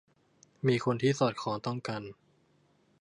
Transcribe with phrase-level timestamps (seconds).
[0.67, 2.01] มีคนที่สอดคล้องต้องกัน